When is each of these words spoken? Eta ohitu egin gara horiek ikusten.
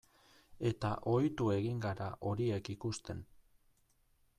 Eta 0.69 0.93
ohitu 1.11 1.51
egin 1.57 1.85
gara 1.85 2.09
horiek 2.31 2.75
ikusten. 2.79 3.23